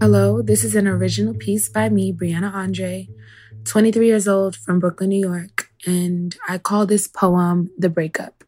Hello, 0.00 0.42
this 0.42 0.62
is 0.62 0.76
an 0.76 0.86
original 0.86 1.34
piece 1.34 1.68
by 1.68 1.88
me, 1.88 2.12
Briana 2.12 2.54
Andre, 2.54 3.08
23 3.64 4.06
years 4.06 4.28
old 4.28 4.54
from 4.54 4.78
Brooklyn, 4.78 5.08
New 5.08 5.20
York, 5.20 5.72
and 5.84 6.36
I 6.48 6.58
call 6.58 6.86
this 6.86 7.08
poem 7.08 7.70
The 7.76 7.88
Breakup. 7.88 8.44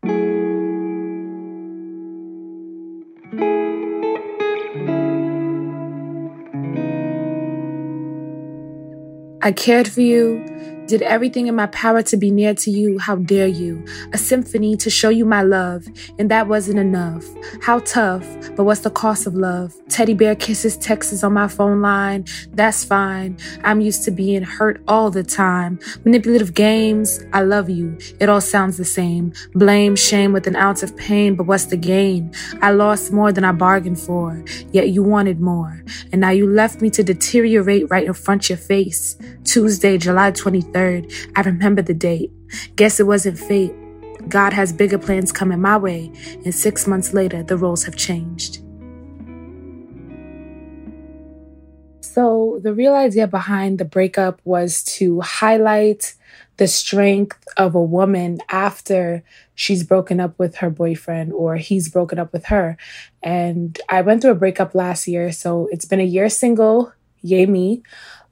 I 9.42 9.50
cared 9.50 9.88
for 9.88 10.02
you, 10.02 10.79
did 10.90 11.02
everything 11.02 11.46
in 11.46 11.54
my 11.54 11.66
power 11.68 12.02
to 12.02 12.16
be 12.16 12.32
near 12.32 12.52
to 12.52 12.68
you. 12.68 12.98
How 12.98 13.14
dare 13.14 13.46
you? 13.46 13.84
A 14.12 14.18
symphony 14.18 14.76
to 14.78 14.90
show 14.90 15.08
you 15.08 15.24
my 15.24 15.42
love, 15.42 15.86
and 16.18 16.28
that 16.32 16.48
wasn't 16.48 16.80
enough. 16.80 17.24
How 17.62 17.78
tough, 17.78 18.26
but 18.56 18.64
what's 18.64 18.80
the 18.80 18.90
cost 18.90 19.24
of 19.24 19.36
love? 19.36 19.72
Teddy 19.88 20.14
bear 20.14 20.34
kisses, 20.34 20.76
texts 20.76 21.22
on 21.22 21.32
my 21.32 21.46
phone 21.46 21.80
line. 21.80 22.24
That's 22.54 22.82
fine. 22.82 23.38
I'm 23.62 23.80
used 23.80 24.02
to 24.04 24.10
being 24.10 24.42
hurt 24.42 24.82
all 24.88 25.12
the 25.12 25.22
time. 25.22 25.78
Manipulative 26.04 26.54
games. 26.54 27.20
I 27.32 27.42
love 27.42 27.70
you. 27.70 27.96
It 28.18 28.28
all 28.28 28.40
sounds 28.40 28.76
the 28.76 28.84
same. 28.84 29.32
Blame, 29.54 29.94
shame 29.94 30.32
with 30.32 30.48
an 30.48 30.56
ounce 30.56 30.82
of 30.82 30.96
pain, 30.96 31.36
but 31.36 31.46
what's 31.46 31.66
the 31.66 31.76
gain? 31.76 32.32
I 32.62 32.72
lost 32.72 33.12
more 33.12 33.30
than 33.30 33.44
I 33.44 33.52
bargained 33.52 34.00
for, 34.00 34.44
yet 34.72 34.88
you 34.88 35.04
wanted 35.04 35.40
more. 35.40 35.84
And 36.10 36.20
now 36.20 36.30
you 36.30 36.50
left 36.50 36.82
me 36.82 36.90
to 36.90 37.04
deteriorate 37.04 37.88
right 37.90 38.06
in 38.06 38.12
front 38.12 38.46
of 38.46 38.48
your 38.50 38.58
face. 38.58 39.16
Tuesday, 39.44 39.96
July 39.96 40.32
23rd. 40.32 40.79
23rd. 40.80 41.32
I 41.36 41.40
remember 41.42 41.82
the 41.82 41.94
date. 41.94 42.30
Guess 42.76 43.00
it 43.00 43.06
wasn't 43.06 43.38
fate. 43.38 43.74
God 44.28 44.52
has 44.52 44.72
bigger 44.72 44.98
plans 44.98 45.32
coming 45.32 45.60
my 45.60 45.76
way, 45.76 46.12
and 46.44 46.54
six 46.54 46.86
months 46.86 47.14
later, 47.14 47.42
the 47.42 47.56
roles 47.56 47.84
have 47.84 47.96
changed. 47.96 48.62
So, 52.02 52.58
the 52.62 52.74
real 52.74 52.94
idea 52.94 53.26
behind 53.26 53.78
the 53.78 53.84
breakup 53.84 54.40
was 54.44 54.82
to 54.98 55.20
highlight 55.20 56.14
the 56.56 56.66
strength 56.66 57.42
of 57.56 57.74
a 57.74 57.80
woman 57.80 58.40
after 58.50 59.22
she's 59.54 59.82
broken 59.82 60.20
up 60.20 60.38
with 60.38 60.56
her 60.56 60.68
boyfriend 60.68 61.32
or 61.32 61.56
he's 61.56 61.88
broken 61.88 62.18
up 62.18 62.32
with 62.32 62.46
her. 62.46 62.76
And 63.22 63.78
I 63.88 64.02
went 64.02 64.20
through 64.20 64.32
a 64.32 64.34
breakup 64.34 64.74
last 64.74 65.08
year, 65.08 65.32
so 65.32 65.68
it's 65.70 65.86
been 65.86 66.00
a 66.00 66.04
year 66.04 66.28
single, 66.28 66.92
yay 67.22 67.46
me. 67.46 67.82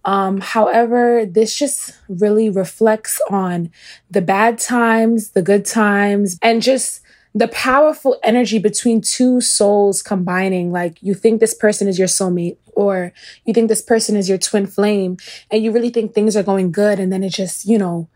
Um, 0.08 0.40
however, 0.40 1.26
this 1.26 1.54
just 1.54 1.92
really 2.08 2.48
reflects 2.48 3.20
on 3.28 3.70
the 4.10 4.22
bad 4.22 4.56
times, 4.56 5.32
the 5.32 5.42
good 5.42 5.66
times, 5.66 6.38
and 6.40 6.62
just 6.62 7.02
the 7.34 7.48
powerful 7.48 8.16
energy 8.22 8.58
between 8.58 9.02
two 9.02 9.42
souls 9.42 10.00
combining. 10.00 10.72
Like 10.72 10.96
you 11.02 11.12
think 11.12 11.40
this 11.40 11.52
person 11.52 11.88
is 11.88 11.98
your 11.98 12.08
soulmate, 12.08 12.56
or 12.72 13.12
you 13.44 13.52
think 13.52 13.68
this 13.68 13.82
person 13.82 14.16
is 14.16 14.30
your 14.30 14.38
twin 14.38 14.66
flame, 14.66 15.18
and 15.50 15.62
you 15.62 15.72
really 15.72 15.90
think 15.90 16.14
things 16.14 16.38
are 16.38 16.42
going 16.42 16.72
good, 16.72 16.98
and 16.98 17.12
then 17.12 17.22
it 17.22 17.34
just, 17.34 17.66
you 17.66 17.76
know, 17.76 18.08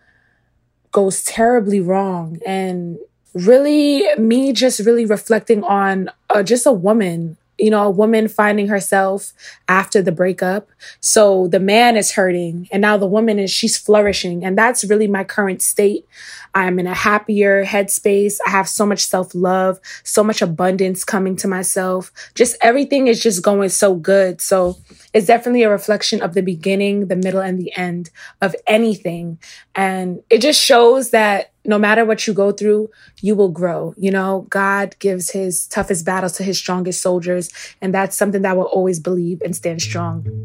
goes 0.93 1.23
terribly 1.23 1.81
wrong. 1.81 2.41
And 2.47 2.97
really, 3.35 4.03
me 4.17 4.55
just 4.55 4.81
really 4.81 5.05
reflecting 5.05 5.63
on 5.63 6.09
uh, 6.31 6.43
just 6.43 6.65
a 6.65 6.73
woman 6.73 7.37
you 7.63 7.71
know, 7.71 7.85
a 7.85 7.91
woman 7.91 8.27
finding 8.27 8.67
herself 8.67 9.33
after 9.69 10.03
the 10.03 10.11
breakup. 10.11 10.69
So 10.99 11.47
the 11.47 11.61
man 11.61 11.97
is 11.97 12.11
hurting 12.11 12.69
and 12.73 12.81
now 12.81 12.97
the 12.97 13.07
woman 13.07 13.39
is, 13.39 13.53
she's 13.53 13.79
flourishing. 13.79 14.45
And 14.45 14.59
that's 14.59 14.85
really 14.85 15.07
my 15.07 15.23
current 15.23 15.63
state. 15.63 16.05
I'm 16.55 16.81
in 16.81 16.89
a 16.89 16.95
happier 16.95 17.65
headspace. 17.65 18.39
I 18.45 18.51
have 18.51 18.69
so 18.69 18.85
much 18.85 19.07
self 19.07 19.33
love, 19.33 19.79
so 20.03 20.25
much 20.25 20.43
abundance 20.43 21.05
coming 21.05 21.37
to 21.37 21.49
myself. 21.49 22.11
Just 22.35 22.57
everything 22.61 23.07
is 23.07 23.23
just 23.23 23.45
going 23.45 23.69
so 23.69 23.95
good. 23.95 24.41
So 24.41 24.77
it's 25.15 25.29
definitely 25.29 25.63
a 25.63 25.71
reflection 25.71 26.21
of 26.21 26.35
the 26.35 26.43
beginning, 26.43 27.07
the 27.07 27.17
middle, 27.17 27.41
and 27.41 27.61
the 27.61 27.75
end 27.77 28.11
of 28.41 28.57
anything. 28.67 29.39
And 29.77 30.21
it 30.31 30.39
just 30.39 30.61
shows 30.61 31.11
that 31.11 31.52
no 31.65 31.79
matter 31.79 32.05
what 32.05 32.27
you 32.27 32.35
go 32.35 32.53
through, 32.53 32.91
you 33.21 33.35
will 33.35 33.51
grow. 33.51 33.95
You 33.97 34.11
know, 34.11 34.47
God 34.51 34.97
gives 34.99 35.31
his 35.31 35.67
toughest 35.67 36.05
battles 36.05 36.33
to 36.33 36.43
his 36.43 36.59
strongest 36.59 37.01
soldiers. 37.01 37.51
And 37.81 37.95
that's 37.95 38.17
something 38.17 38.43
that 38.43 38.51
I 38.51 38.55
will 38.55 38.65
always 38.65 38.99
believe 38.99 39.41
and 39.45 39.55
stand 39.55 39.81
strong. 39.81 40.42